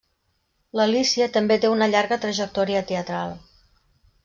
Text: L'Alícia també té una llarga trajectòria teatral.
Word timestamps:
L'Alícia 0.79 1.27
també 1.35 1.59
té 1.67 1.71
una 1.75 1.89
llarga 1.97 2.19
trajectòria 2.25 2.83
teatral. 2.95 3.39